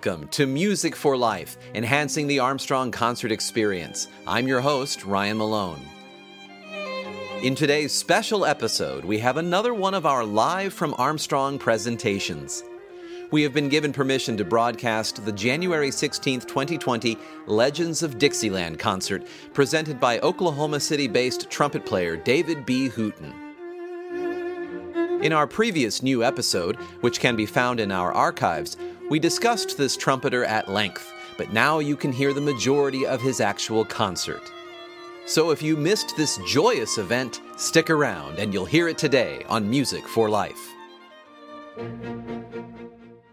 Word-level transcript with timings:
Welcome 0.00 0.28
to 0.28 0.46
Music 0.46 0.94
for 0.94 1.16
Life, 1.16 1.58
enhancing 1.74 2.28
the 2.28 2.38
Armstrong 2.38 2.92
concert 2.92 3.32
experience. 3.32 4.06
I'm 4.28 4.46
your 4.46 4.60
host, 4.60 5.04
Ryan 5.04 5.38
Malone. 5.38 5.80
In 7.42 7.56
today's 7.56 7.92
special 7.92 8.46
episode, 8.46 9.04
we 9.04 9.18
have 9.18 9.38
another 9.38 9.74
one 9.74 9.94
of 9.94 10.06
our 10.06 10.24
live 10.24 10.72
from 10.72 10.94
Armstrong 10.98 11.58
presentations. 11.58 12.62
We 13.32 13.42
have 13.42 13.52
been 13.52 13.68
given 13.68 13.92
permission 13.92 14.36
to 14.36 14.44
broadcast 14.44 15.24
the 15.24 15.32
January 15.32 15.90
16, 15.90 16.42
2020 16.42 17.18
Legends 17.46 18.04
of 18.04 18.18
Dixieland 18.18 18.78
concert 18.78 19.26
presented 19.52 19.98
by 19.98 20.20
Oklahoma 20.20 20.78
City 20.78 21.08
based 21.08 21.50
trumpet 21.50 21.84
player 21.84 22.16
David 22.16 22.64
B. 22.64 22.88
Hooten. 22.88 23.34
In 25.24 25.32
our 25.32 25.48
previous 25.48 26.00
new 26.00 26.22
episode, 26.22 26.76
which 27.00 27.18
can 27.18 27.34
be 27.34 27.44
found 27.44 27.80
in 27.80 27.90
our 27.90 28.12
archives, 28.12 28.76
we 29.08 29.18
discussed 29.18 29.76
this 29.76 29.96
trumpeter 29.96 30.44
at 30.44 30.68
length, 30.68 31.12
but 31.36 31.52
now 31.52 31.78
you 31.78 31.96
can 31.96 32.12
hear 32.12 32.32
the 32.32 32.40
majority 32.40 33.06
of 33.06 33.22
his 33.22 33.40
actual 33.40 33.84
concert. 33.84 34.42
So 35.26 35.50
if 35.50 35.62
you 35.62 35.76
missed 35.76 36.16
this 36.16 36.38
joyous 36.46 36.98
event, 36.98 37.40
stick 37.56 37.90
around 37.90 38.38
and 38.38 38.52
you'll 38.52 38.64
hear 38.64 38.88
it 38.88 38.98
today 38.98 39.44
on 39.48 39.68
Music 39.68 40.06
for 40.06 40.28
Life. 40.28 40.74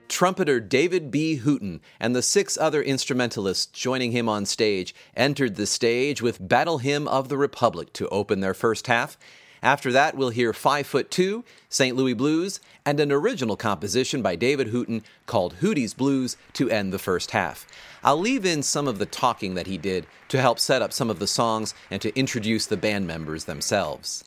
Trumpeter 0.08 0.62
David 0.62 1.12
B. 1.12 1.38
Hooten 1.38 1.82
and 2.00 2.16
the 2.16 2.22
six 2.22 2.58
other 2.58 2.82
instrumentalists 2.82 3.66
joining 3.66 4.12
him 4.12 4.30
on 4.30 4.46
stage 4.46 4.96
entered 5.16 5.56
the 5.56 5.66
stage 5.66 6.22
with 6.22 6.48
Battle 6.48 6.78
Hymn 6.78 7.08
of 7.08 7.28
the 7.28 7.38
Republic 7.38 7.92
to 7.94 8.08
open 8.10 8.40
their 8.40 8.54
first 8.54 8.88
half 8.88 9.18
after 9.66 9.92
that, 9.94 10.16
we'll 10.16 10.30
hear 10.30 10.54
Five 10.54 10.86
Foot 10.86 11.10
Two, 11.10 11.44
St. 11.70 11.96
Louis 11.96 12.14
Blues, 12.14 12.60
and 12.86 13.00
an 13.00 13.12
original 13.12 13.58
composition 13.58 14.22
by 14.22 14.36
David 14.36 14.68
Hooten 14.68 15.02
called 15.26 15.56
Hootie's 15.56 15.96
Blues 15.96 16.38
to 16.54 16.70
end 16.70 16.94
the 16.94 17.00
first 17.00 17.32
half. 17.32 17.66
I'll 18.04 18.20
leave 18.20 18.46
in 18.46 18.62
some 18.62 18.88
of 18.88 19.00
the 19.00 19.08
talking 19.08 19.56
that 19.56 19.66
he 19.66 19.80
did 19.80 20.06
to 20.28 20.40
help 20.40 20.60
set 20.60 20.84
up 20.84 20.94
some 20.94 21.10
of 21.10 21.18
the 21.18 21.26
songs 21.26 21.74
and 21.90 22.00
to 22.04 22.16
introduce 22.16 22.68
the 22.68 22.78
band 22.78 23.08
members 23.08 23.46
themselves. 23.46 24.24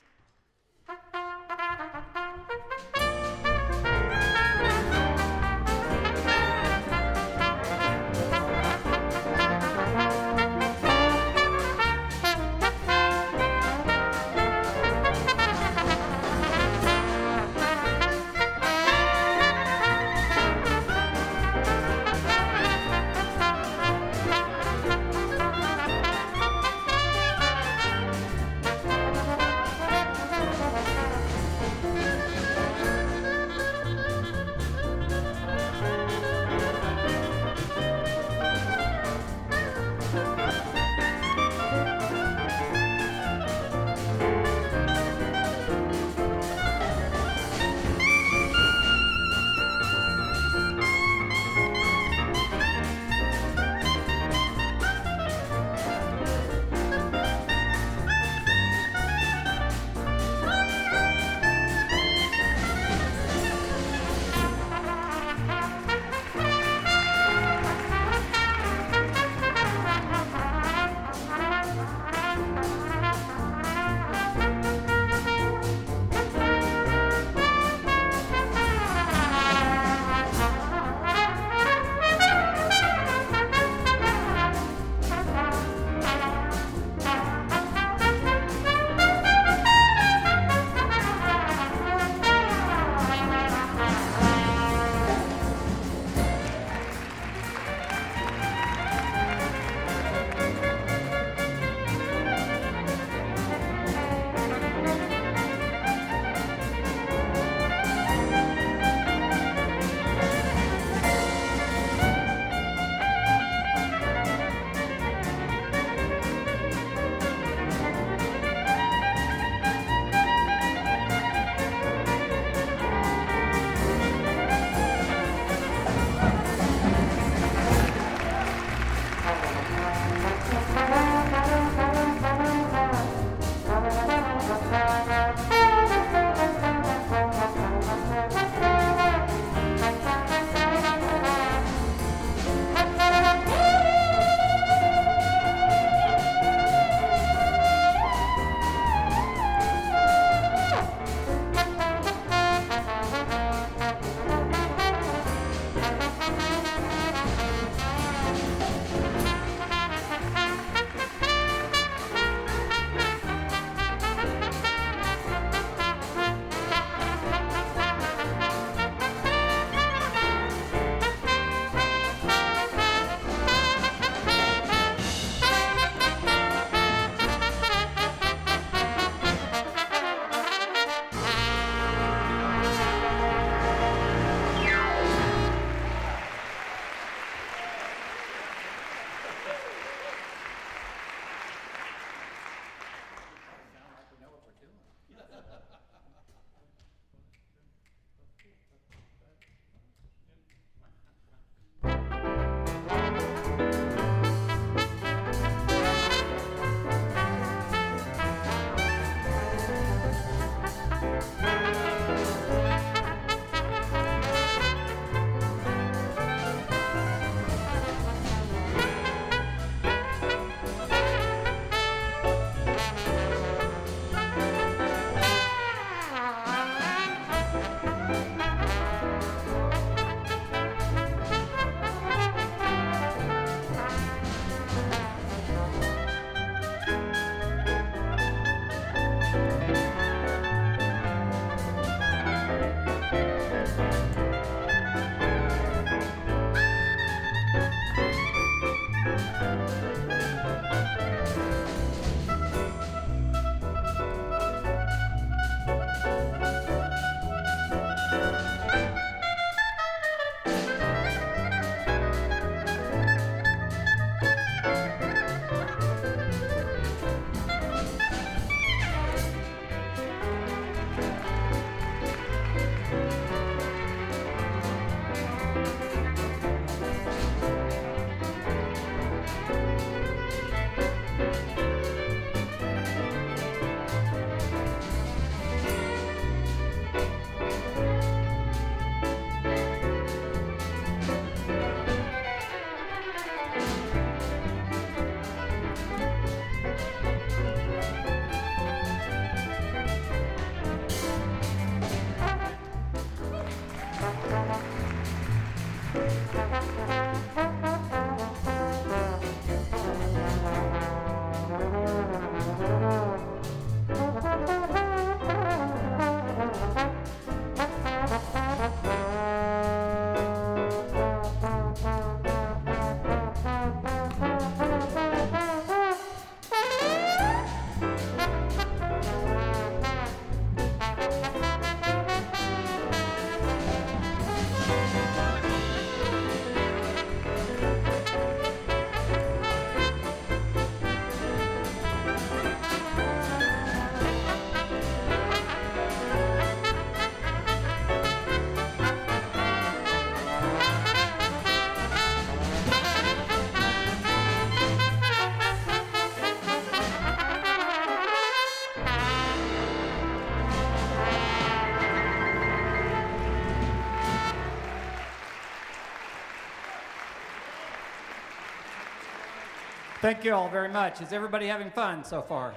Thank 370.08 370.25
you 370.25 370.32
all 370.32 370.49
very 370.49 370.70
much. 370.70 371.02
Is 371.02 371.12
everybody 371.12 371.46
having 371.49 371.70
fun 371.70 372.02
so 372.02 372.22
far? 372.22 372.55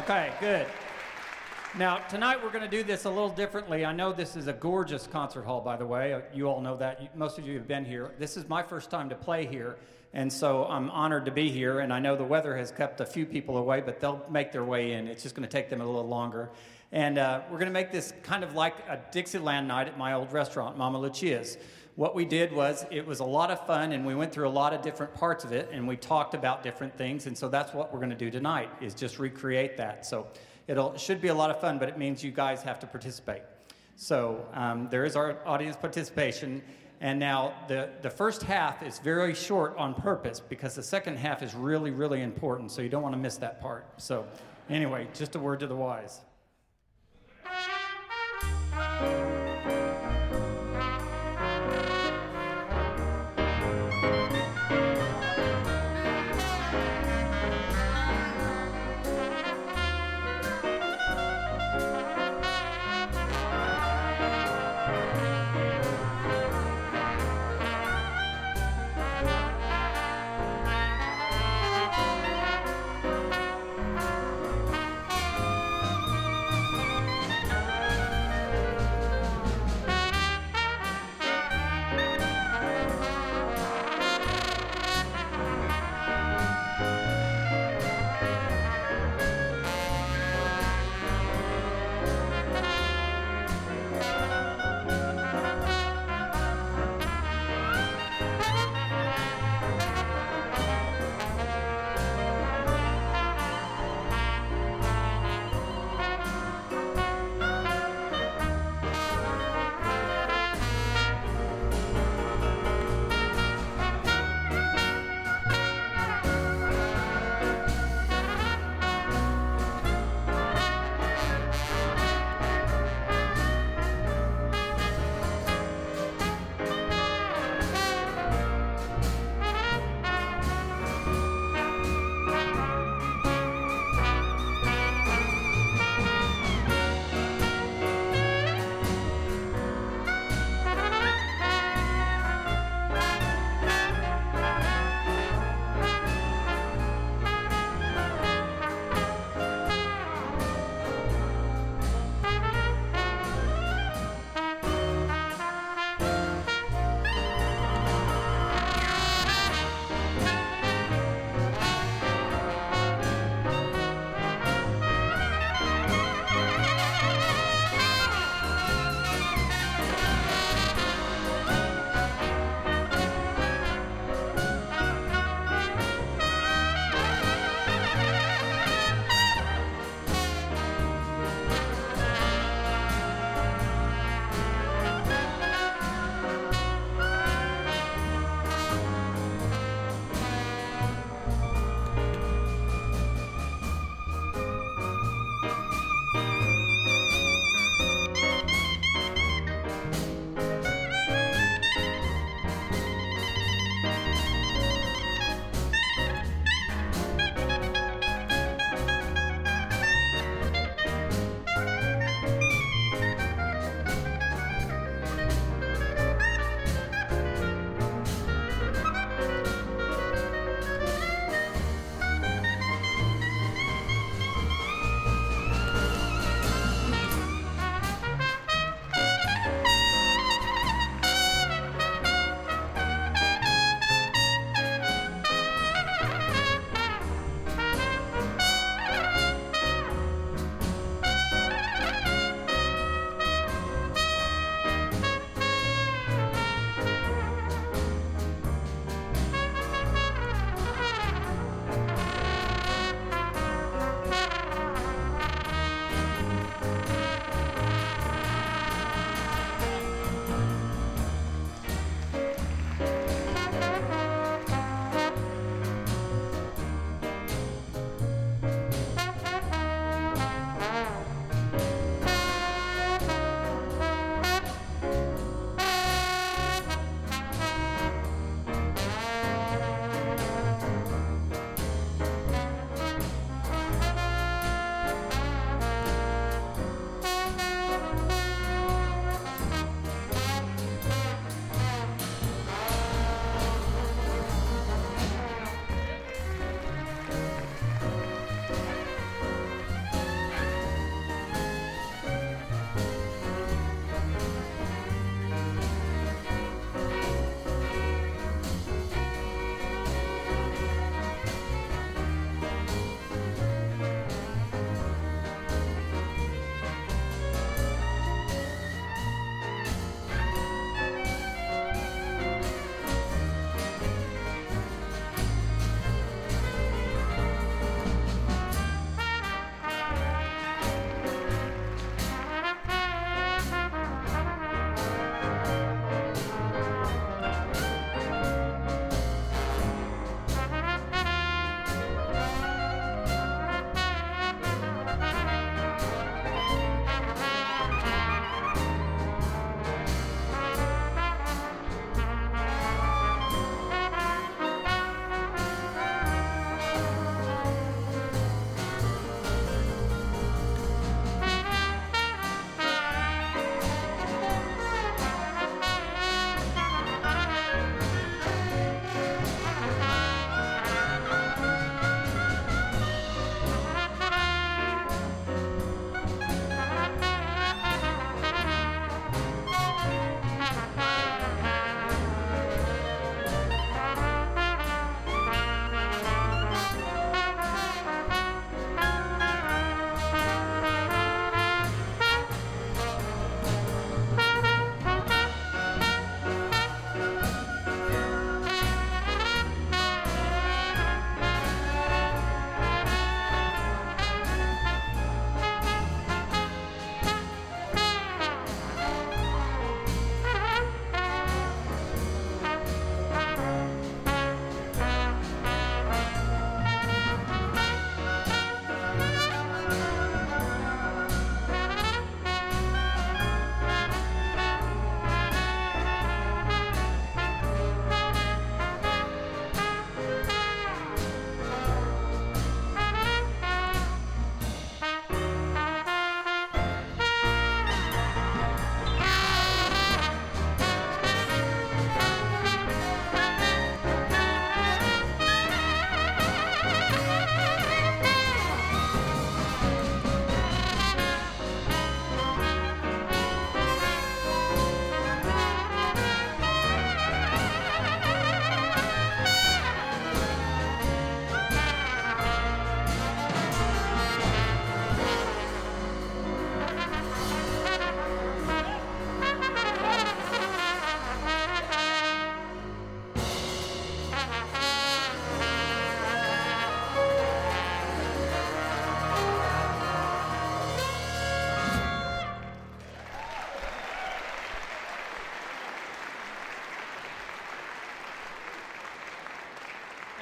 Okay, 0.00 0.32
good. 0.40 0.66
Now, 1.78 1.98
tonight 2.08 2.42
we're 2.42 2.50
going 2.50 2.68
to 2.68 2.76
do 2.76 2.82
this 2.82 3.04
a 3.04 3.08
little 3.08 3.28
differently. 3.28 3.84
I 3.84 3.92
know 3.92 4.12
this 4.12 4.34
is 4.34 4.48
a 4.48 4.52
gorgeous 4.52 5.06
concert 5.06 5.44
hall, 5.44 5.60
by 5.60 5.76
the 5.76 5.86
way. 5.86 6.20
You 6.34 6.48
all 6.48 6.60
know 6.60 6.76
that. 6.78 7.16
Most 7.16 7.38
of 7.38 7.46
you 7.46 7.54
have 7.56 7.68
been 7.68 7.84
here. 7.84 8.10
This 8.18 8.36
is 8.36 8.48
my 8.48 8.64
first 8.64 8.90
time 8.90 9.08
to 9.10 9.14
play 9.14 9.46
here, 9.46 9.76
and 10.12 10.32
so 10.32 10.64
I'm 10.64 10.90
honored 10.90 11.24
to 11.26 11.30
be 11.30 11.50
here. 11.50 11.78
And 11.78 11.92
I 11.92 12.00
know 12.00 12.16
the 12.16 12.24
weather 12.24 12.56
has 12.56 12.72
kept 12.72 13.00
a 13.00 13.06
few 13.06 13.24
people 13.26 13.58
away, 13.58 13.80
but 13.80 14.00
they'll 14.00 14.26
make 14.28 14.50
their 14.50 14.64
way 14.64 14.94
in. 14.94 15.06
It's 15.06 15.22
just 15.22 15.36
going 15.36 15.48
to 15.48 15.52
take 15.52 15.70
them 15.70 15.80
a 15.80 15.86
little 15.86 16.08
longer. 16.08 16.50
And 16.90 17.16
uh, 17.16 17.42
we're 17.48 17.58
going 17.58 17.66
to 17.66 17.72
make 17.72 17.92
this 17.92 18.12
kind 18.24 18.42
of 18.42 18.56
like 18.56 18.74
a 18.88 18.98
Dixieland 19.12 19.68
night 19.68 19.86
at 19.86 19.96
my 19.96 20.14
old 20.14 20.32
restaurant, 20.32 20.76
Mama 20.76 20.98
Lucia's 20.98 21.58
what 21.98 22.14
we 22.14 22.24
did 22.24 22.52
was 22.52 22.86
it 22.92 23.04
was 23.04 23.18
a 23.18 23.24
lot 23.24 23.50
of 23.50 23.66
fun 23.66 23.90
and 23.90 24.06
we 24.06 24.14
went 24.14 24.30
through 24.30 24.46
a 24.46 24.48
lot 24.48 24.72
of 24.72 24.82
different 24.82 25.12
parts 25.14 25.42
of 25.42 25.50
it 25.50 25.68
and 25.72 25.86
we 25.86 25.96
talked 25.96 26.32
about 26.32 26.62
different 26.62 26.96
things 26.96 27.26
and 27.26 27.36
so 27.36 27.48
that's 27.48 27.74
what 27.74 27.92
we're 27.92 27.98
going 27.98 28.08
to 28.08 28.14
do 28.14 28.30
tonight 28.30 28.70
is 28.80 28.94
just 28.94 29.18
recreate 29.18 29.76
that. 29.76 30.06
So 30.06 30.28
it'll, 30.68 30.92
it 30.92 31.00
should 31.00 31.20
be 31.20 31.26
a 31.26 31.34
lot 31.34 31.50
of 31.50 31.60
fun 31.60 31.76
but 31.76 31.88
it 31.88 31.98
means 31.98 32.22
you 32.22 32.30
guys 32.30 32.62
have 32.62 32.78
to 32.78 32.86
participate. 32.86 33.42
So 33.96 34.46
um, 34.54 34.86
there 34.92 35.04
is 35.04 35.16
our 35.16 35.38
audience 35.44 35.74
participation 35.74 36.62
and 37.00 37.18
now 37.18 37.52
the, 37.66 37.90
the 38.00 38.10
first 38.10 38.44
half 38.44 38.84
is 38.84 39.00
very 39.00 39.34
short 39.34 39.76
on 39.76 39.92
purpose 39.92 40.38
because 40.38 40.76
the 40.76 40.84
second 40.84 41.16
half 41.16 41.42
is 41.42 41.52
really 41.56 41.90
really 41.90 42.22
important 42.22 42.70
so 42.70 42.80
you 42.80 42.88
don't 42.88 43.02
want 43.02 43.16
to 43.16 43.20
miss 43.20 43.38
that 43.38 43.60
part. 43.60 43.84
So 43.96 44.24
anyway 44.70 45.08
just 45.14 45.34
a 45.34 45.40
word 45.40 45.58
to 45.58 45.66
the 45.66 45.74
wise 45.74 46.20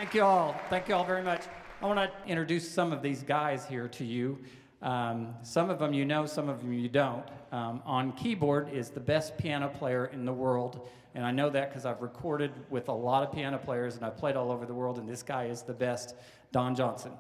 Thank 0.07 0.15
you 0.15 0.23
all. 0.23 0.55
Thank 0.71 0.89
you 0.89 0.95
all 0.95 1.05
very 1.05 1.25
much. 1.25 1.43
I 1.83 1.87
want 1.87 1.99
to 1.99 2.31
introduce 2.31 2.71
some 2.71 2.93
of 2.93 3.03
these 3.03 3.25
guys 3.25 3.67
here 3.67 3.89
to 3.89 4.05
you. 4.05 4.39
Um, 4.81 5.35
some 5.43 5.69
of 5.69 5.81
them 5.81 5.93
you 5.93 6.05
know, 6.05 6.27
some 6.27 6.49
of 6.49 6.61
them 6.61 6.73
you 6.73 6.89
don't. 6.89 7.25
Um, 7.51 7.83
on 7.85 8.13
keyboard 8.13 8.73
is 8.73 8.89
the 8.89 9.01
best 9.01 9.37
piano 9.37 9.69
player 9.69 10.07
in 10.07 10.25
the 10.25 10.33
world, 10.33 10.89
and 11.17 11.27
I 11.27 11.33
know 11.33 11.51
that 11.51 11.71
because 11.71 11.85
I've 11.85 12.03
recorded 12.03 12.53
with 12.71 12.87
a 12.87 12.93
lot 12.93 13.25
of 13.25 13.33
piano 13.35 13.59
players 13.59 13.97
and 13.97 14.05
I've 14.05 14.17
played 14.17 14.37
all 14.37 14.53
over 14.53 14.65
the 14.65 14.73
world, 14.73 14.99
and 14.99 15.09
this 15.09 15.25
guy 15.25 15.47
is 15.47 15.63
the 15.63 15.75
best, 15.75 16.15
Don 16.53 16.77
Johnson. 16.77 17.11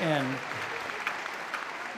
And 0.00 0.26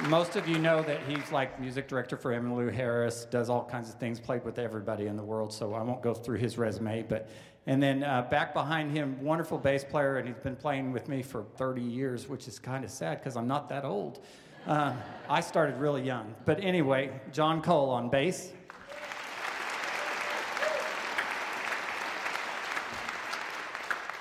most 0.08 0.36
of 0.36 0.48
you 0.48 0.58
know 0.58 0.82
that 0.82 1.00
he's 1.06 1.30
like 1.32 1.60
music 1.60 1.88
director 1.88 2.16
for 2.16 2.32
Emmylou 2.32 2.72
Harris, 2.72 3.26
does 3.26 3.50
all 3.50 3.64
kinds 3.64 3.88
of 3.88 3.96
things, 3.96 4.18
played 4.18 4.44
with 4.44 4.58
everybody 4.58 5.06
in 5.06 5.16
the 5.16 5.22
world, 5.22 5.52
so 5.52 5.74
I 5.74 5.82
won't 5.82 6.02
go 6.02 6.14
through 6.14 6.38
his 6.38 6.56
resume. 6.56 7.02
But 7.02 7.28
and 7.66 7.82
then 7.82 8.02
uh, 8.02 8.22
back 8.22 8.54
behind 8.54 8.96
him, 8.96 9.22
wonderful 9.22 9.58
bass 9.58 9.84
player, 9.84 10.16
and 10.16 10.26
he's 10.26 10.38
been 10.38 10.56
playing 10.56 10.92
with 10.92 11.08
me 11.08 11.22
for 11.22 11.44
30 11.56 11.82
years, 11.82 12.28
which 12.28 12.48
is 12.48 12.58
kind 12.58 12.84
of 12.84 12.90
sad 12.90 13.18
because 13.18 13.36
I'm 13.36 13.46
not 13.46 13.68
that 13.68 13.84
old. 13.84 14.20
Uh, 14.66 14.94
I 15.28 15.40
started 15.40 15.76
really 15.76 16.02
young. 16.02 16.34
But 16.44 16.62
anyway, 16.62 17.20
John 17.32 17.60
Cole 17.62 17.90
on 17.90 18.08
bass. 18.08 18.52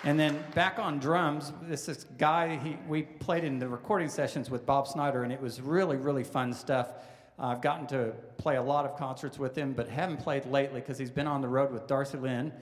And 0.05 0.17
then 0.17 0.41
back 0.55 0.79
on 0.79 0.99
drums, 0.99 1.51
this 1.63 1.89
is 1.89 2.05
guy, 2.17 2.55
he, 2.55 2.77
we 2.87 3.03
played 3.03 3.43
in 3.43 3.59
the 3.59 3.67
recording 3.67 4.07
sessions 4.07 4.49
with 4.49 4.65
Bob 4.65 4.87
Snyder, 4.87 5.23
and 5.23 5.33
it 5.33 5.41
was 5.41 5.59
really, 5.59 5.97
really 5.97 6.23
fun 6.23 6.53
stuff. 6.53 6.93
Uh, 7.37 7.47
I've 7.47 7.61
gotten 7.61 7.85
to 7.87 8.13
play 8.37 8.55
a 8.55 8.61
lot 8.61 8.85
of 8.85 8.97
concerts 8.97 9.37
with 9.37 9.57
him, 9.57 9.73
but 9.73 9.89
haven't 9.89 10.17
played 10.17 10.45
lately 10.45 10.79
because 10.79 10.97
he's 10.97 11.11
been 11.11 11.27
on 11.27 11.41
the 11.41 11.49
road 11.49 11.71
with 11.71 11.85
Darci 11.85 12.21
Lynne. 12.21 12.53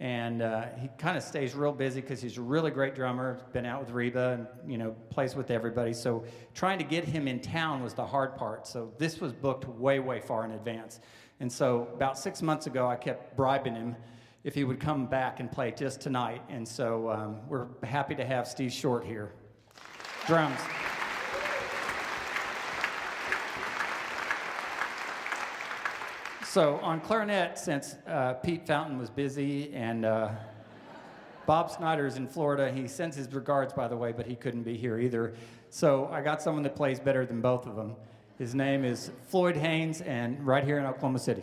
And 0.00 0.40
uh, 0.40 0.66
he 0.78 0.88
kind 0.98 1.16
of 1.18 1.22
stays 1.22 1.54
real 1.54 1.72
busy 1.72 2.00
because 2.00 2.20
he's 2.20 2.38
a 2.38 2.42
really 2.42 2.70
great 2.70 2.94
drummer, 2.94 3.40
been 3.52 3.64
out 3.64 3.80
with 3.80 3.90
Reba 3.90 4.32
and, 4.32 4.70
you 4.70 4.76
know, 4.76 4.94
plays 5.10 5.34
with 5.34 5.50
everybody. 5.50 5.92
So 5.94 6.24
trying 6.54 6.78
to 6.78 6.84
get 6.84 7.04
him 7.04 7.28
in 7.28 7.40
town 7.40 7.82
was 7.82 7.94
the 7.94 8.04
hard 8.04 8.36
part. 8.36 8.66
So 8.66 8.92
this 8.98 9.20
was 9.20 9.32
booked 9.32 9.66
way, 9.68 9.98
way 9.98 10.20
far 10.20 10.44
in 10.44 10.50
advance. 10.50 11.00
And 11.40 11.50
so 11.50 11.88
about 11.94 12.18
six 12.18 12.42
months 12.42 12.66
ago, 12.66 12.86
I 12.86 12.96
kept 12.96 13.36
bribing 13.36 13.74
him 13.74 13.96
if 14.46 14.54
he 14.54 14.62
would 14.62 14.78
come 14.78 15.06
back 15.06 15.40
and 15.40 15.50
play 15.50 15.72
just 15.72 16.00
tonight. 16.00 16.40
And 16.48 16.66
so 16.66 17.10
um, 17.10 17.40
we're 17.48 17.66
happy 17.82 18.14
to 18.14 18.24
have 18.24 18.46
Steve 18.46 18.72
Short 18.72 19.04
here. 19.04 19.32
Drums. 20.24 20.60
So 26.44 26.76
on 26.76 27.00
clarinet, 27.00 27.58
since 27.58 27.96
uh, 28.06 28.34
Pete 28.34 28.64
Fountain 28.68 28.98
was 28.98 29.10
busy 29.10 29.74
and 29.74 30.04
uh, 30.04 30.28
Bob 31.44 31.68
Snyder's 31.68 32.14
in 32.14 32.28
Florida, 32.28 32.70
he 32.70 32.86
sends 32.86 33.16
his 33.16 33.32
regards, 33.32 33.72
by 33.72 33.88
the 33.88 33.96
way, 33.96 34.12
but 34.12 34.26
he 34.26 34.36
couldn't 34.36 34.62
be 34.62 34.76
here 34.76 35.00
either. 35.00 35.34
So 35.70 36.08
I 36.12 36.22
got 36.22 36.40
someone 36.40 36.62
that 36.62 36.76
plays 36.76 37.00
better 37.00 37.26
than 37.26 37.40
both 37.40 37.66
of 37.66 37.74
them. 37.74 37.96
His 38.38 38.54
name 38.54 38.84
is 38.84 39.10
Floyd 39.26 39.56
Haynes, 39.56 40.02
and 40.02 40.46
right 40.46 40.62
here 40.62 40.78
in 40.78 40.86
Oklahoma 40.86 41.18
City. 41.18 41.42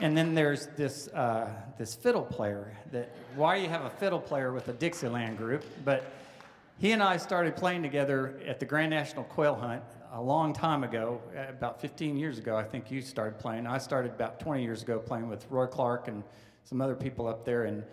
And 0.00 0.16
then 0.16 0.34
there's 0.34 0.66
this, 0.78 1.08
uh, 1.08 1.50
this 1.76 1.94
fiddle 1.94 2.22
player 2.22 2.72
that, 2.90 3.14
why 3.36 3.56
you 3.56 3.68
have 3.68 3.84
a 3.84 3.90
fiddle 3.90 4.18
player 4.18 4.50
with 4.50 4.68
a 4.68 4.72
Dixieland 4.72 5.36
group, 5.36 5.62
but 5.84 6.10
he 6.78 6.92
and 6.92 7.02
I 7.02 7.18
started 7.18 7.54
playing 7.54 7.82
together 7.82 8.40
at 8.46 8.58
the 8.58 8.64
Grand 8.64 8.88
National 8.88 9.24
Quail 9.24 9.54
Hunt 9.54 9.82
a 10.12 10.20
long 10.20 10.54
time 10.54 10.84
ago, 10.84 11.20
about 11.48 11.80
15 11.82 12.16
years 12.16 12.38
ago, 12.38 12.56
I 12.56 12.64
think 12.64 12.90
you 12.90 13.02
started 13.02 13.38
playing. 13.38 13.66
I 13.66 13.76
started 13.76 14.12
about 14.12 14.40
20 14.40 14.62
years 14.62 14.82
ago 14.82 14.98
playing 14.98 15.28
with 15.28 15.46
Roy 15.50 15.66
Clark 15.66 16.08
and 16.08 16.24
some 16.64 16.80
other 16.80 16.96
people 16.96 17.28
up 17.28 17.44
there, 17.44 17.64
and, 17.64 17.84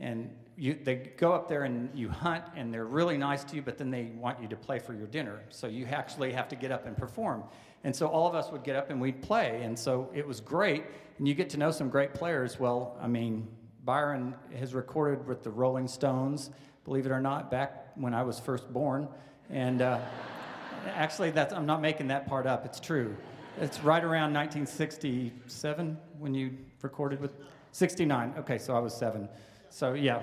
and 0.00 0.34
you, 0.56 0.78
they 0.82 0.96
go 1.16 1.32
up 1.32 1.48
there 1.48 1.64
and 1.64 1.90
you 1.94 2.08
hunt, 2.08 2.44
and 2.56 2.72
they're 2.72 2.86
really 2.86 3.18
nice 3.18 3.44
to 3.44 3.56
you, 3.56 3.62
but 3.62 3.78
then 3.78 3.90
they 3.90 4.04
want 4.16 4.40
you 4.40 4.48
to 4.48 4.56
play 4.56 4.78
for 4.78 4.94
your 4.94 5.06
dinner. 5.06 5.42
So 5.50 5.66
you 5.68 5.86
actually 5.86 6.32
have 6.32 6.48
to 6.48 6.56
get 6.56 6.72
up 6.72 6.86
and 6.86 6.96
perform. 6.96 7.44
And 7.84 7.94
so 7.94 8.06
all 8.06 8.26
of 8.28 8.34
us 8.34 8.50
would 8.50 8.62
get 8.62 8.76
up 8.76 8.90
and 8.90 9.00
we'd 9.00 9.22
play. 9.22 9.62
And 9.62 9.78
so 9.78 10.10
it 10.14 10.26
was 10.26 10.40
great. 10.40 10.84
And 11.18 11.26
you 11.26 11.34
get 11.34 11.48
to 11.50 11.56
know 11.56 11.70
some 11.70 11.88
great 11.88 12.12
players. 12.12 12.60
Well, 12.60 12.96
I 13.00 13.06
mean, 13.06 13.48
Byron 13.84 14.34
has 14.58 14.74
recorded 14.74 15.26
with 15.26 15.42
the 15.42 15.50
Rolling 15.50 15.88
Stones, 15.88 16.50
believe 16.84 17.06
it 17.06 17.12
or 17.12 17.20
not, 17.20 17.50
back 17.50 17.92
when 17.96 18.12
I 18.12 18.22
was 18.22 18.38
first 18.38 18.70
born. 18.72 19.08
And 19.48 19.80
uh, 19.80 19.98
actually, 20.86 21.30
that's, 21.30 21.52
I'm 21.54 21.66
not 21.66 21.80
making 21.80 22.08
that 22.08 22.26
part 22.26 22.46
up, 22.46 22.64
it's 22.64 22.80
true. 22.80 23.16
It's 23.60 23.80
right 23.80 24.02
around 24.02 24.32
1967 24.32 25.98
when 26.18 26.34
you 26.34 26.56
recorded 26.82 27.20
with 27.20 27.32
69. 27.72 28.34
Okay, 28.38 28.58
so 28.58 28.74
I 28.74 28.78
was 28.78 28.94
seven. 28.94 29.28
So 29.70 29.94
yeah, 29.94 30.22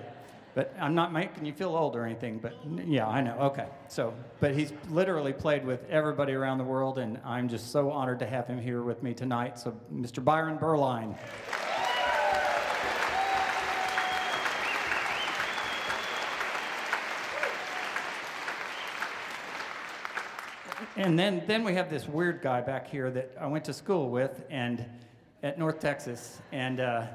but 0.55 0.75
I'm 0.79 0.95
not 0.95 1.13
making 1.13 1.45
you 1.45 1.53
feel 1.53 1.75
old 1.75 1.95
or 1.95 2.05
anything, 2.05 2.39
but 2.39 2.55
yeah, 2.85 3.07
I 3.07 3.21
know. 3.21 3.37
Okay. 3.39 3.67
So, 3.87 4.13
but 4.39 4.55
he's 4.55 4.73
literally 4.89 5.33
played 5.33 5.65
with 5.65 5.87
everybody 5.89 6.33
around 6.33 6.57
the 6.57 6.63
world, 6.63 6.97
and 6.97 7.19
I'm 7.23 7.47
just 7.47 7.71
so 7.71 7.91
honored 7.91 8.19
to 8.19 8.25
have 8.25 8.47
him 8.47 8.59
here 8.59 8.81
with 8.81 9.03
me 9.03 9.13
tonight. 9.13 9.59
So, 9.59 9.75
Mr. 9.93 10.23
Byron 10.23 10.57
Berline. 10.57 11.15
And 20.97 21.17
then, 21.17 21.43
then 21.45 21.63
we 21.63 21.75
have 21.75 21.91
this 21.91 22.07
weird 22.07 22.41
guy 22.41 22.59
back 22.61 22.87
here 22.87 23.11
that 23.11 23.31
I 23.39 23.45
went 23.45 23.65
to 23.65 23.73
school 23.73 24.09
with 24.09 24.43
and 24.49 24.83
at 25.43 25.59
North 25.59 25.79
Texas. 25.79 26.41
And 26.51 26.79
uh, 26.79 27.05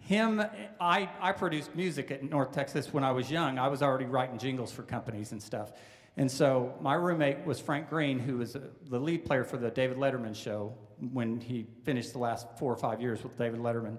him, 0.00 0.42
I, 0.80 1.08
I 1.20 1.32
produced 1.32 1.74
music 1.76 2.10
at 2.10 2.22
North 2.22 2.52
Texas 2.52 2.92
when 2.92 3.04
I 3.04 3.12
was 3.12 3.30
young. 3.30 3.58
I 3.58 3.68
was 3.68 3.82
already 3.82 4.06
writing 4.06 4.38
jingles 4.38 4.72
for 4.72 4.82
companies 4.82 5.32
and 5.32 5.42
stuff. 5.42 5.72
And 6.16 6.30
so 6.30 6.74
my 6.80 6.94
roommate 6.94 7.44
was 7.46 7.60
Frank 7.60 7.88
Greene, 7.88 8.18
who 8.18 8.38
was 8.38 8.56
uh, 8.56 8.60
the 8.88 8.98
lead 8.98 9.24
player 9.24 9.44
for 9.44 9.56
the 9.56 9.70
David 9.70 9.96
Letterman 9.96 10.34
show 10.34 10.74
when 11.12 11.40
he 11.40 11.66
finished 11.84 12.12
the 12.12 12.18
last 12.18 12.46
four 12.58 12.72
or 12.72 12.76
five 12.76 13.00
years 13.00 13.22
with 13.22 13.38
David 13.38 13.60
Letterman. 13.60 13.96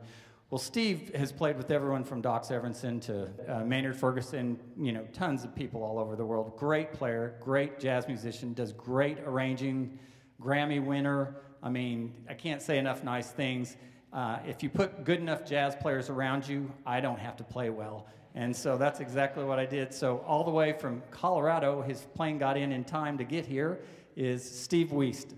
Well, 0.50 0.60
Steve 0.60 1.16
has 1.16 1.32
played 1.32 1.56
with 1.56 1.72
everyone 1.72 2.04
from 2.04 2.20
Doc 2.20 2.44
Severinsen 2.44 3.02
to 3.04 3.30
uh, 3.48 3.64
Maynard 3.64 3.96
Ferguson, 3.96 4.60
you 4.78 4.92
know, 4.92 5.08
tons 5.14 5.46
of 5.46 5.56
people 5.56 5.82
all 5.82 5.98
over 5.98 6.18
the 6.18 6.26
world. 6.26 6.58
Great 6.58 6.92
player, 6.92 7.36
great 7.40 7.80
jazz 7.80 8.06
musician, 8.08 8.54
does 8.54 8.74
great 8.74 9.20
arranging, 9.26 9.98
Grammy 10.42 10.84
winner. 10.84 11.38
I 11.64 11.70
mean, 11.70 12.14
I 12.30 12.34
can't 12.34 12.62
say 12.62 12.78
enough 12.78 13.02
nice 13.02 13.32
things. 13.32 13.78
Uh, 14.13 14.39
if 14.45 14.62
you 14.62 14.69
put 14.69 15.06
good 15.06 15.19
enough 15.19 15.45
jazz 15.45 15.74
players 15.76 16.10
around 16.10 16.45
you, 16.45 16.69
I 16.86 17.00
don't 17.00 17.19
have 17.19 17.38
to 17.38 17.45
play 17.45 17.69
well. 17.69 18.08
And 18.36 18.54
so 18.56 18.78
that's 18.78 19.00
exactly 19.00 19.45
what 19.45 19.58
I 19.58 19.65
did. 19.65 19.93
So, 19.93 20.17
all 20.28 20.43
the 20.43 20.52
way 20.52 20.74
from 20.74 21.02
Colorado, 21.12 21.82
his 21.82 22.02
plane 22.13 22.38
got 22.38 22.58
in 22.58 22.74
in 22.74 22.84
time 22.84 23.17
to 23.17 23.24
get 23.24 23.45
here, 23.45 23.80
is 24.15 24.43
Steve 24.43 24.89
Wiest. 24.89 25.34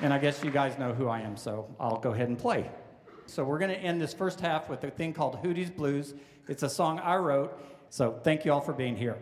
and 0.00 0.14
I 0.14 0.18
guess 0.18 0.44
you 0.44 0.52
guys 0.52 0.78
know 0.78 0.92
who 0.92 1.08
I 1.08 1.20
am, 1.20 1.36
so 1.36 1.74
I'll 1.80 1.98
go 1.98 2.12
ahead 2.12 2.28
and 2.28 2.38
play. 2.38 2.70
So, 3.26 3.42
we're 3.44 3.58
going 3.58 3.72
to 3.72 3.78
end 3.78 4.00
this 4.00 4.14
first 4.14 4.40
half 4.40 4.68
with 4.68 4.82
a 4.84 4.90
thing 4.90 5.12
called 5.12 5.42
Hootie's 5.42 5.70
Blues. 5.70 6.14
It's 6.48 6.62
a 6.62 6.70
song 6.70 7.00
I 7.00 7.16
wrote, 7.16 7.60
so 7.90 8.18
thank 8.24 8.44
you 8.44 8.52
all 8.52 8.60
for 8.60 8.72
being 8.72 8.96
here. 8.96 9.16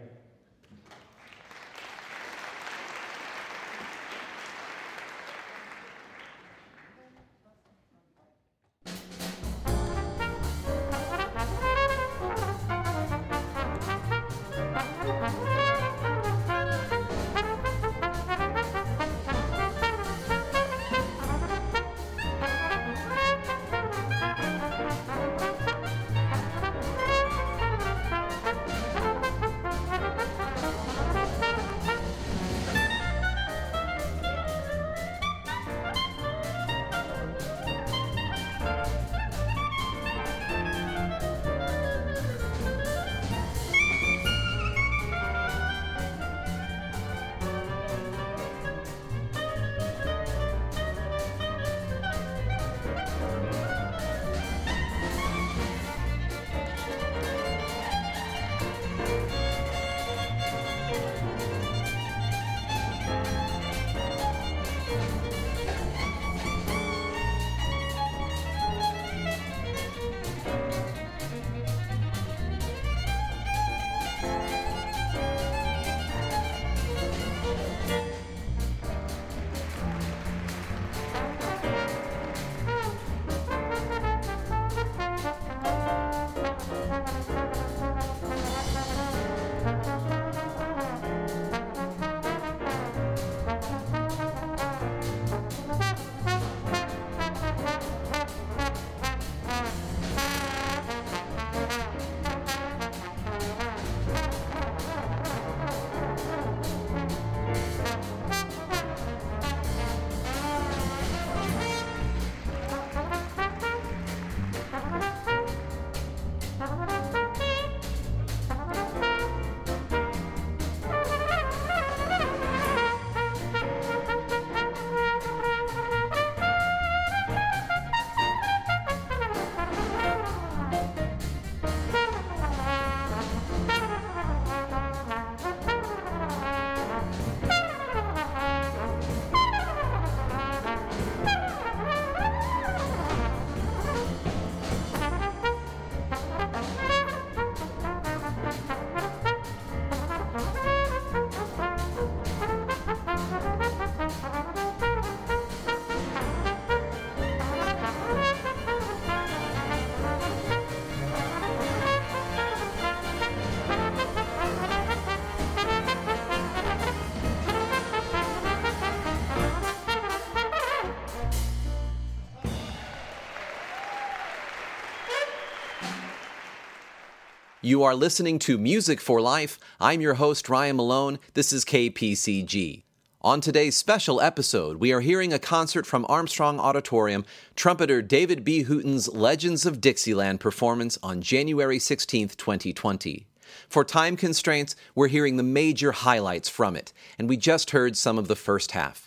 You 177.66 177.82
are 177.82 177.96
listening 177.96 178.38
to 178.46 178.58
Music 178.58 179.00
for 179.00 179.20
Life. 179.20 179.58
I'm 179.80 180.00
your 180.00 180.14
host, 180.14 180.48
Ryan 180.48 180.76
Malone. 180.76 181.18
This 181.34 181.52
is 181.52 181.64
KPCG. 181.64 182.84
On 183.22 183.40
today's 183.40 183.76
special 183.76 184.20
episode, 184.20 184.76
we 184.76 184.92
are 184.92 185.00
hearing 185.00 185.32
a 185.32 185.40
concert 185.40 185.84
from 185.84 186.06
Armstrong 186.08 186.60
Auditorium, 186.60 187.24
trumpeter 187.56 188.02
David 188.02 188.44
B. 188.44 188.60
Hooten's 188.60 189.12
Legends 189.12 189.66
of 189.66 189.80
Dixieland 189.80 190.38
performance 190.38 190.96
on 191.02 191.20
January 191.20 191.80
16, 191.80 192.28
2020. 192.28 193.26
For 193.68 193.82
time 193.82 194.16
constraints, 194.16 194.76
we're 194.94 195.08
hearing 195.08 195.36
the 195.36 195.42
major 195.42 195.90
highlights 195.90 196.48
from 196.48 196.76
it, 196.76 196.92
and 197.18 197.28
we 197.28 197.36
just 197.36 197.72
heard 197.72 197.96
some 197.96 198.16
of 198.16 198.28
the 198.28 198.36
first 198.36 198.70
half. 198.70 199.05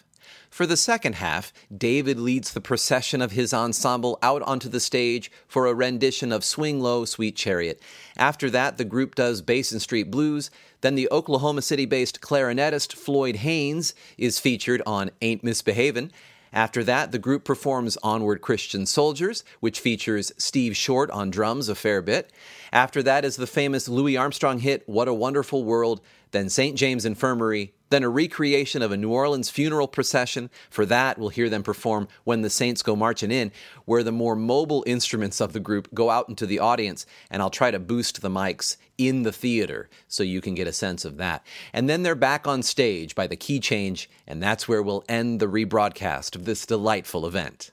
For 0.49 0.65
the 0.65 0.77
second 0.77 1.15
half, 1.15 1.53
David 1.75 2.19
leads 2.19 2.53
the 2.53 2.61
procession 2.61 3.21
of 3.21 3.31
his 3.31 3.53
ensemble 3.53 4.17
out 4.21 4.41
onto 4.41 4.67
the 4.67 4.79
stage 4.79 5.31
for 5.47 5.67
a 5.67 5.73
rendition 5.73 6.31
of 6.31 6.43
Swing 6.43 6.79
Low, 6.79 7.05
Sweet 7.05 7.35
Chariot. 7.35 7.79
After 8.17 8.49
that, 8.49 8.77
the 8.77 8.85
group 8.85 9.15
does 9.15 9.41
Basin 9.41 9.79
Street 9.79 10.09
Blues. 10.09 10.49
Then 10.81 10.95
the 10.95 11.09
Oklahoma 11.11 11.61
City 11.61 11.85
based 11.85 12.19
clarinetist 12.19 12.93
Floyd 12.93 13.37
Haynes 13.37 13.93
is 14.17 14.39
featured 14.39 14.81
on 14.85 15.11
Ain't 15.21 15.43
Misbehavin'. 15.43 16.11
After 16.51 16.83
that, 16.83 17.11
the 17.11 17.19
group 17.19 17.43
performs 17.43 17.97
Onward 18.01 18.41
Christian 18.41 18.87
Soldiers, 18.87 19.43
which 19.59 19.79
features 19.79 20.31
Steve 20.37 20.75
Short 20.75 21.11
on 21.11 21.29
drums 21.29 21.69
a 21.69 21.75
fair 21.75 22.01
bit. 22.01 22.31
After 22.73 23.03
that 23.03 23.23
is 23.23 23.35
the 23.35 23.45
famous 23.45 23.87
Louis 23.87 24.17
Armstrong 24.17 24.59
hit, 24.59 24.81
What 24.87 25.07
a 25.07 25.13
Wonderful 25.13 25.63
World, 25.63 26.01
then 26.31 26.49
St. 26.49 26.75
James 26.75 27.05
Infirmary, 27.05 27.73
then 27.89 28.03
a 28.03 28.09
recreation 28.09 28.81
of 28.81 28.91
a 28.91 28.97
New 28.97 29.11
Orleans 29.11 29.49
funeral 29.49 29.87
procession. 29.87 30.49
For 30.69 30.85
that, 30.85 31.17
we'll 31.17 31.29
hear 31.29 31.49
them 31.49 31.63
perform 31.63 32.07
When 32.23 32.41
the 32.41 32.49
Saints 32.49 32.81
Go 32.81 32.95
Marching 32.95 33.31
In, 33.31 33.51
where 33.85 34.03
the 34.03 34.11
more 34.11 34.35
mobile 34.35 34.83
instruments 34.87 35.41
of 35.41 35.53
the 35.53 35.59
group 35.59 35.93
go 35.93 36.09
out 36.09 36.29
into 36.29 36.45
the 36.45 36.59
audience, 36.59 37.05
and 37.29 37.41
I'll 37.41 37.49
try 37.49 37.71
to 37.71 37.79
boost 37.79 38.21
the 38.21 38.29
mics 38.29 38.77
in 38.97 39.23
the 39.23 39.31
theater 39.31 39.89
so 40.07 40.23
you 40.23 40.41
can 40.41 40.55
get 40.55 40.67
a 40.67 40.73
sense 40.73 41.05
of 41.05 41.17
that. 41.17 41.45
And 41.73 41.89
then 41.89 42.03
they're 42.03 42.15
back 42.15 42.47
on 42.47 42.63
stage 42.63 43.15
by 43.15 43.27
the 43.27 43.35
key 43.35 43.59
change, 43.59 44.09
and 44.27 44.43
that's 44.43 44.67
where 44.67 44.83
we'll 44.83 45.05
end 45.07 45.39
the 45.39 45.47
rebroadcast 45.47 46.35
of 46.35 46.45
this 46.45 46.65
delightful 46.65 47.25
event. 47.25 47.71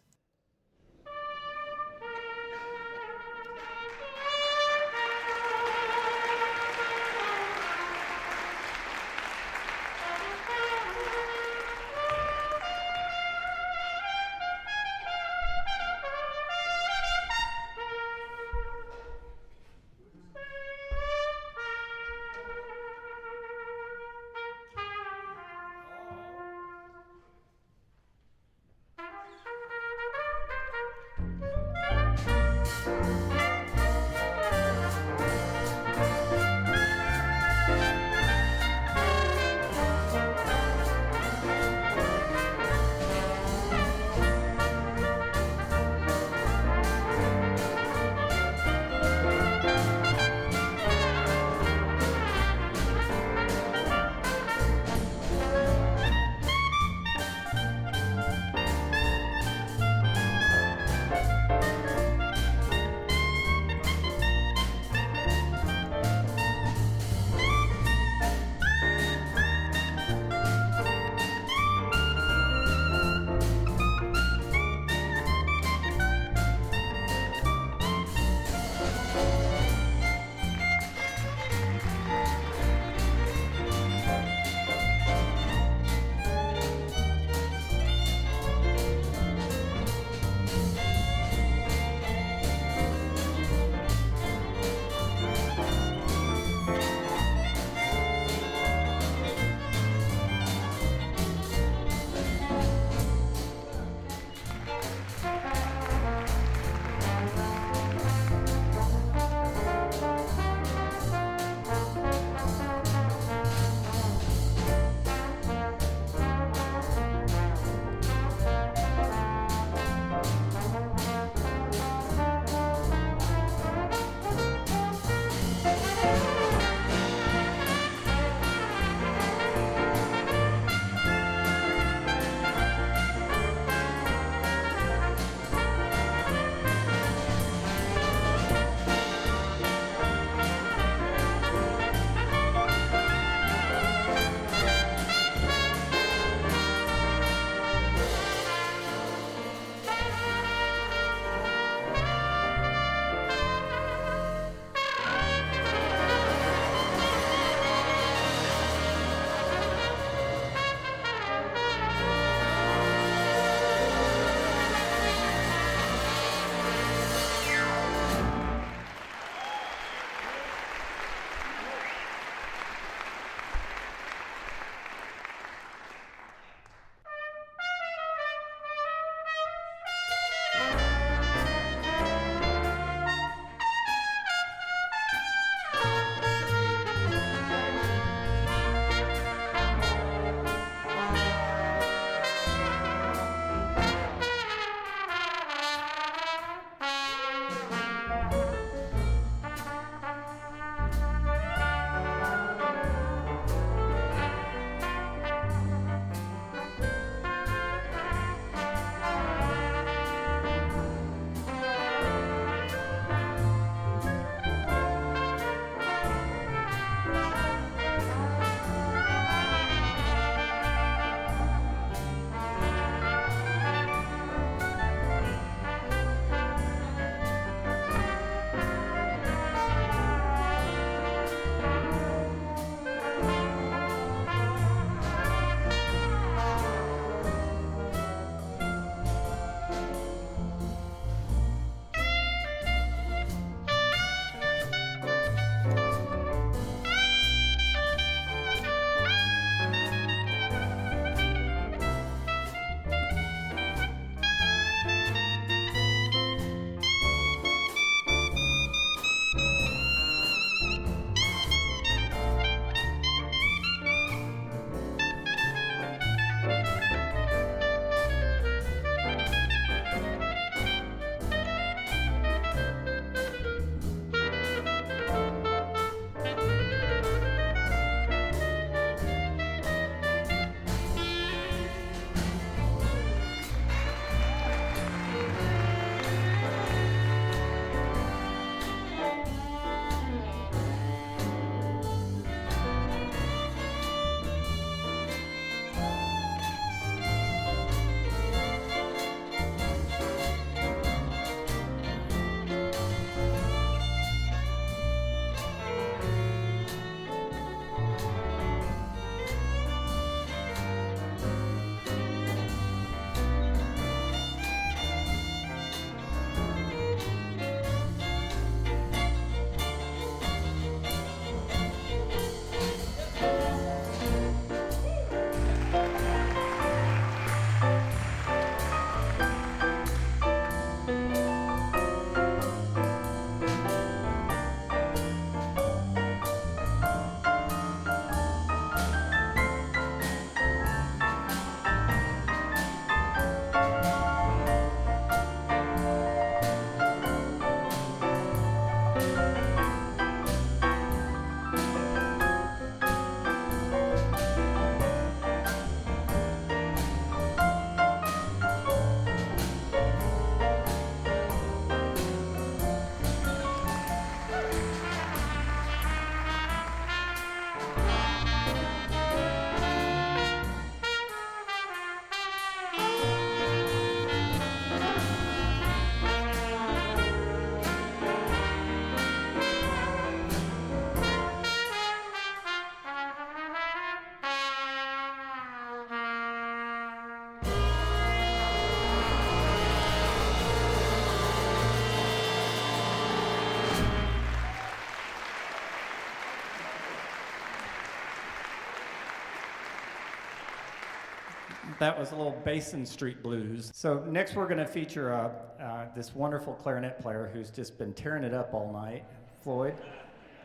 That 401.79 401.99
was 401.99 402.13
a 402.13 402.17
little 402.17 402.41
Basin 402.43 402.87
Street 402.87 403.23
blues. 403.23 403.71
So 403.75 404.03
next 404.09 404.35
we're 404.35 404.47
going 404.47 404.59
to 404.59 404.67
feature 404.67 405.13
uh, 405.13 405.63
uh, 405.63 405.87
this 405.95 406.15
wonderful 406.15 406.55
clarinet 406.55 406.99
player 406.99 407.31
who's 407.35 407.51
just 407.51 407.77
been 407.79 407.93
tearing 407.93 408.25
it 408.25 408.33
up 408.33 408.55
all 408.55 408.73
night, 408.73 409.05
Floyd. 409.43 409.75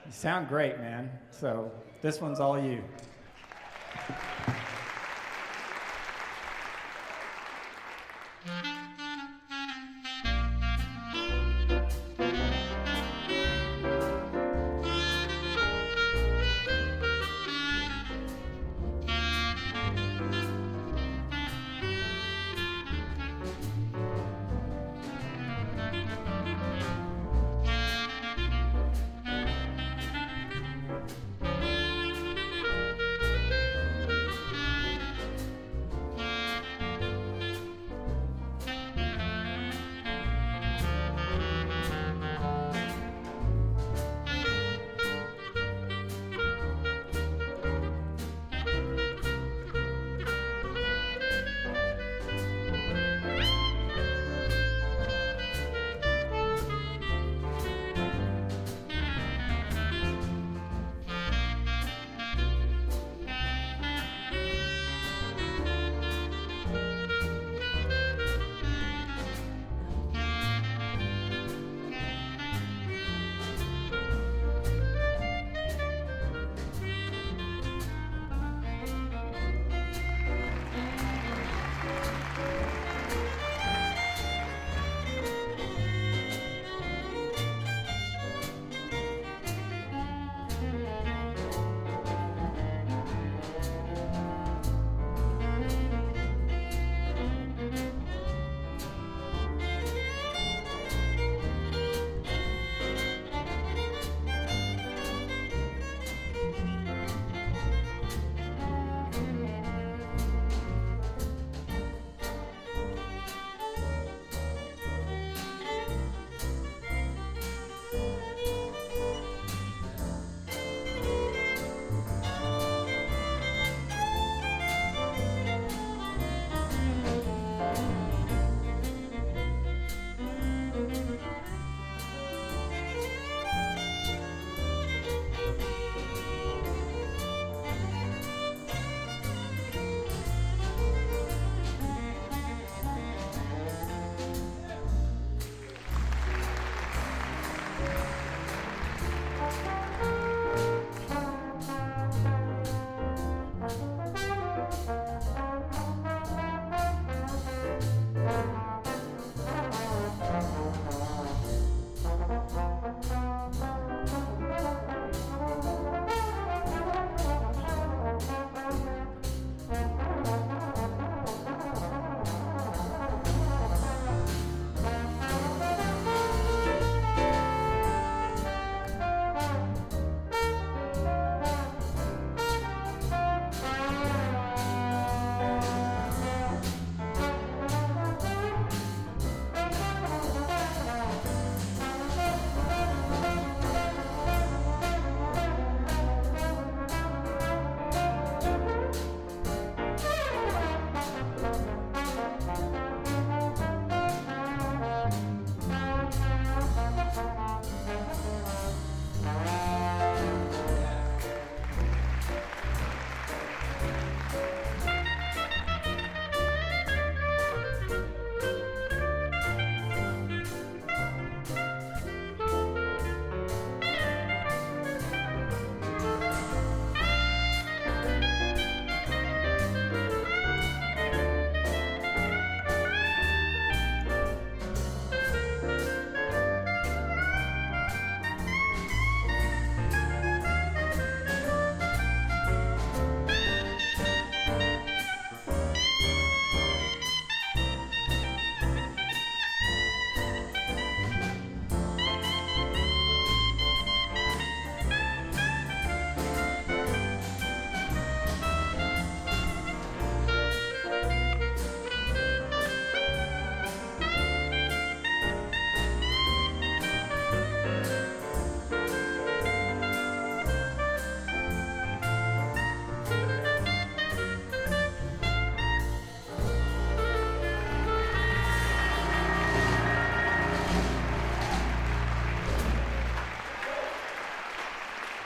You 0.05 0.11
sound 0.11 0.49
great, 0.49 0.77
man. 0.79 1.09
So 1.29 1.71
this 2.01 2.19
one's 2.19 2.41
all 2.41 2.59
you. 2.61 2.83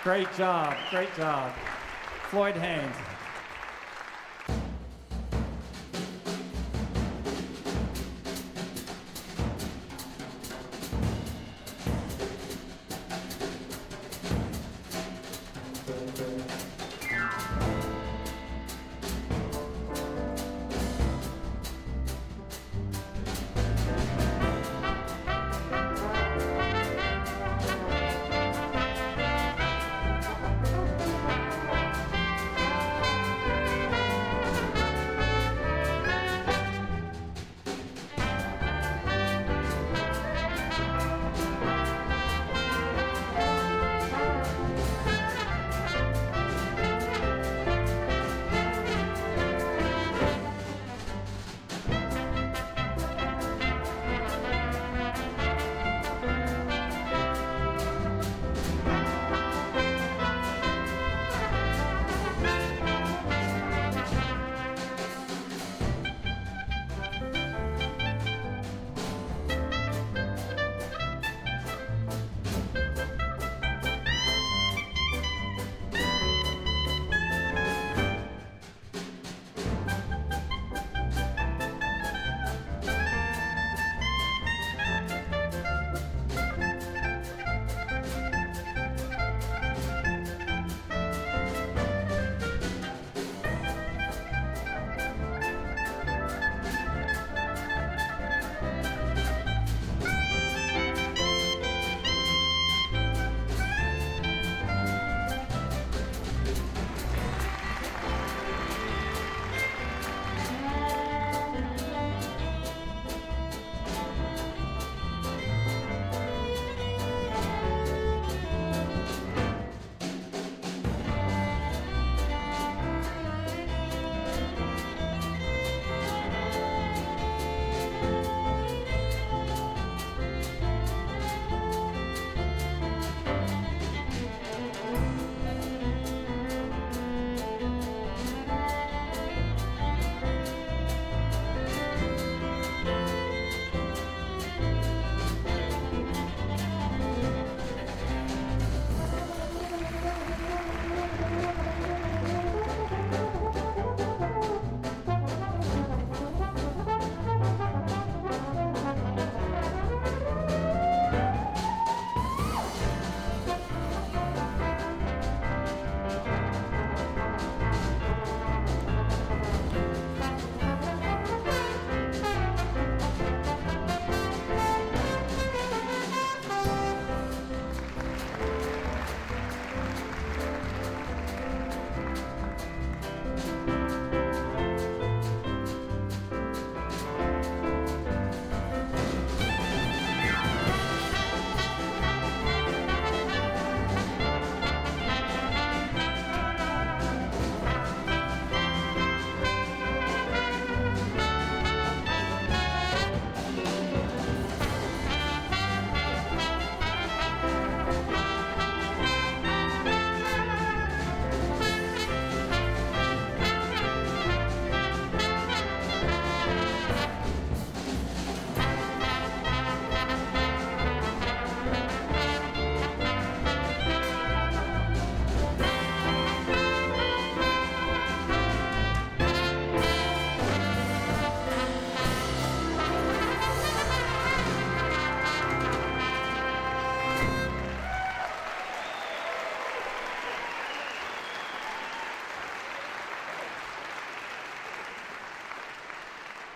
Great 0.05 0.31
job. 0.37 0.77
Great 0.91 1.09
job. 1.15 1.51
Floyd 2.29 2.55
Haynes. 2.57 2.95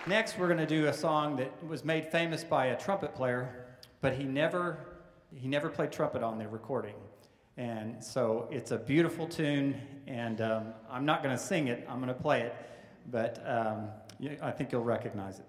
Next, 0.10 0.40
we're 0.40 0.48
going 0.48 0.58
to 0.58 0.66
do 0.66 0.88
a 0.88 0.94
song 0.94 1.36
that 1.36 1.52
was 1.68 1.86
made 1.86 2.08
famous 2.08 2.44
by 2.44 2.66
a 2.66 2.76
trumpet 2.76 3.14
player, 3.14 3.68
but 4.02 4.16
he 4.16 4.24
never, 4.24 4.80
he 5.36 5.48
never 5.48 5.70
played 5.70 5.92
trumpet 5.92 6.24
on 6.24 6.40
the 6.40 6.48
recording. 6.48 6.96
And 7.58 8.04
so 8.04 8.48
it's 8.50 8.72
a 8.72 8.78
beautiful 8.80 9.28
tune, 9.28 9.80
and 10.08 10.42
um, 10.42 10.74
I'm 10.90 11.06
not 11.06 11.22
going 11.22 11.38
to 11.38 11.40
sing 11.40 11.68
it, 11.68 11.86
I'm 11.88 11.98
going 11.98 12.08
to 12.08 12.20
play 12.20 12.42
it, 12.42 12.56
but 13.12 13.38
um, 13.46 13.90
I 14.42 14.50
think 14.50 14.72
you'll 14.72 14.84
recognize 14.84 15.38
it. 15.38 15.46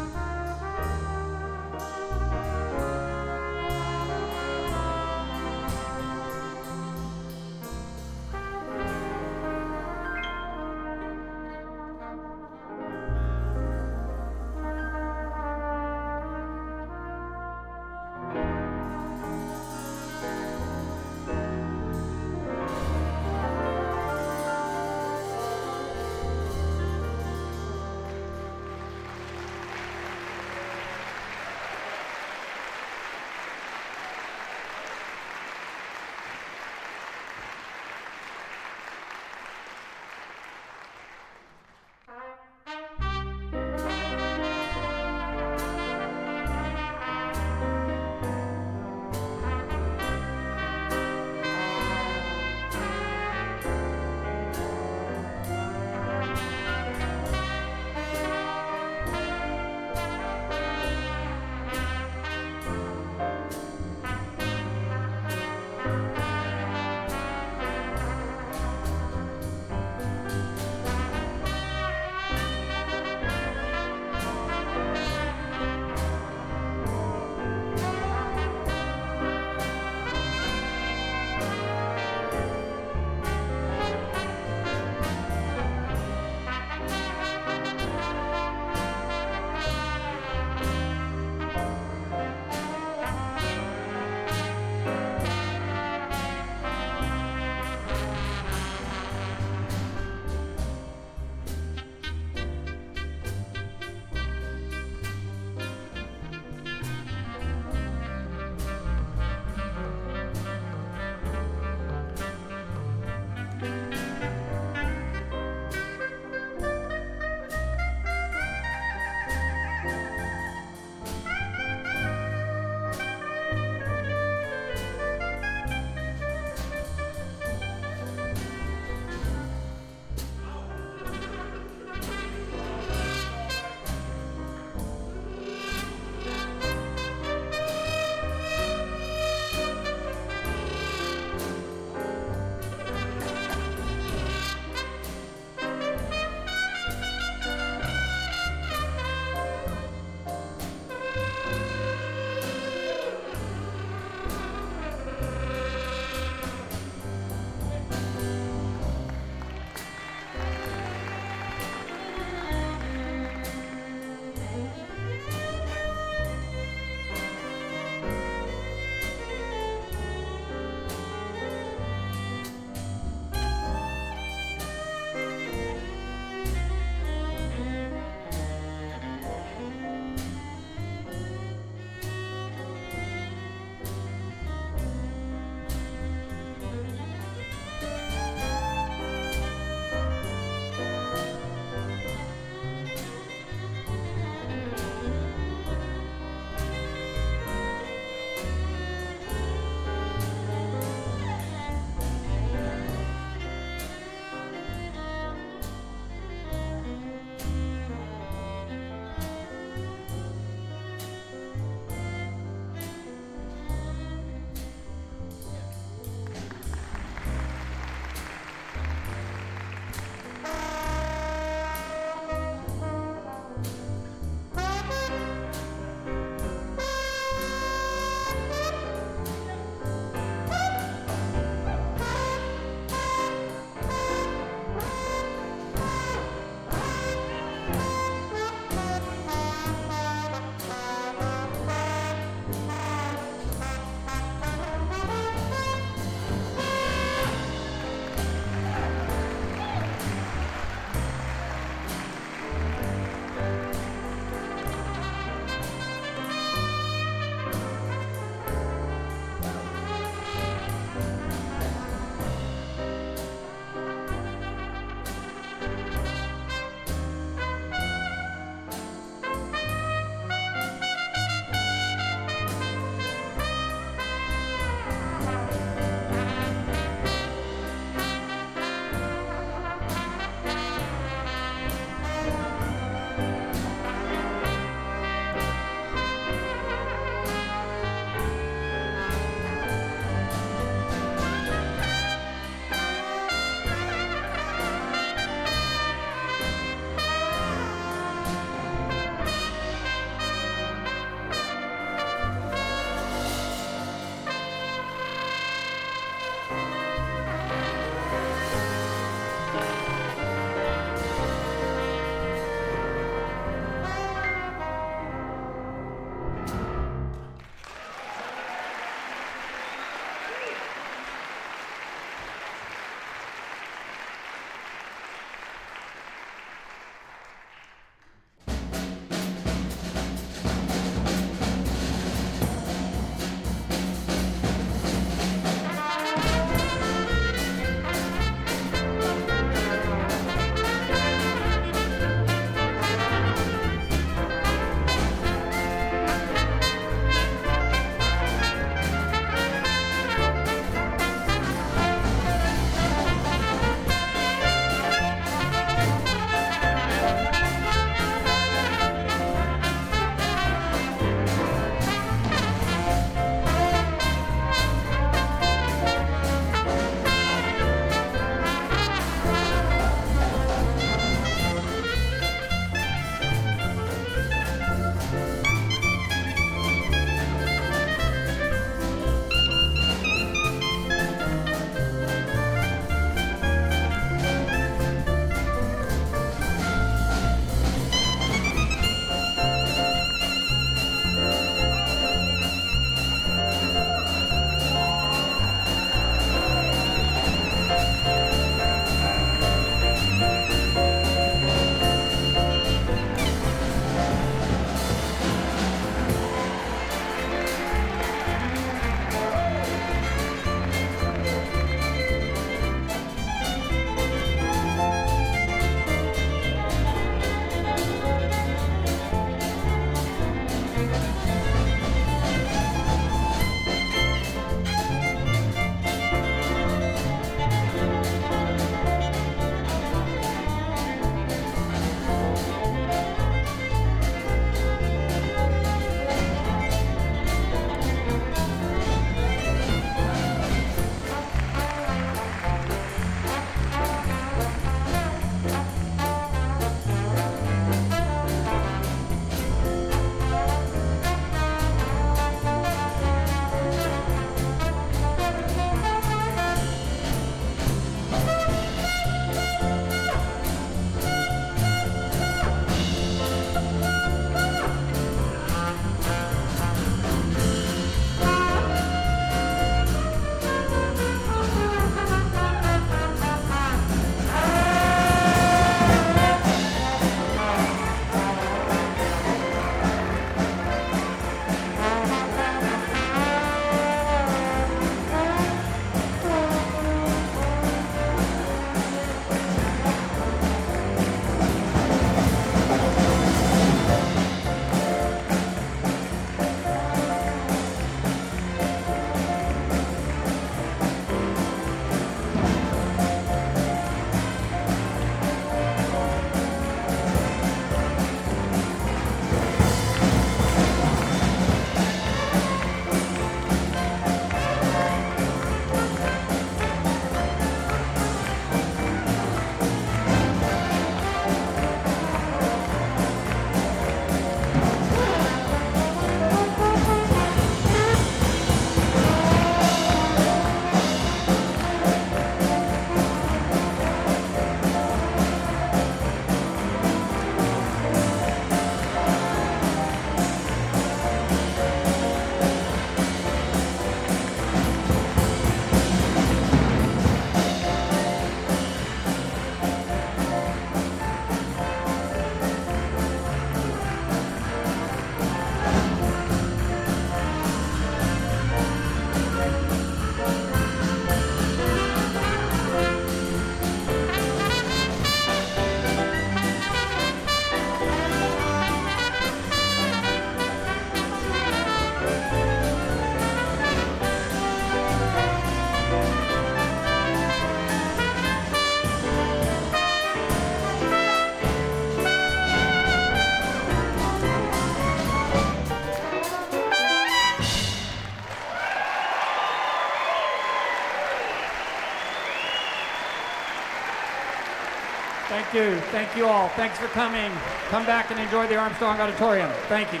Thank 595.60 595.74
you. 595.74 595.80
Thank 595.90 596.16
you 596.16 596.26
all. 596.26 596.48
Thanks 596.50 596.78
for 596.78 596.86
coming. 596.88 597.30
Come 597.68 597.84
back 597.84 598.10
and 598.10 598.18
enjoy 598.18 598.46
the 598.46 598.56
Armstrong 598.56 598.98
Auditorium. 598.98 599.50
Thank 599.68 599.92
you. 599.92 600.00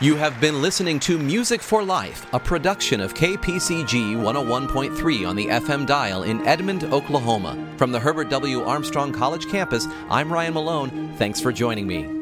You 0.00 0.16
have 0.16 0.40
been 0.40 0.62
listening 0.62 1.00
to 1.00 1.18
Music 1.18 1.60
for 1.60 1.82
Life, 1.82 2.26
a 2.32 2.38
production 2.38 3.00
of 3.00 3.14
KPCG 3.14 4.16
101.3 4.16 5.28
on 5.28 5.36
the 5.36 5.46
FM 5.46 5.86
dial 5.86 6.22
in 6.22 6.46
Edmond, 6.46 6.84
Oklahoma. 6.84 7.56
From 7.76 7.90
the 7.90 8.00
Herbert 8.00 8.30
W. 8.30 8.62
Armstrong 8.62 9.12
College 9.12 9.48
campus, 9.48 9.86
I'm 10.08 10.32
Ryan 10.32 10.54
Malone. 10.54 11.14
Thanks 11.16 11.40
for 11.40 11.52
joining 11.52 11.86
me. 11.86 12.21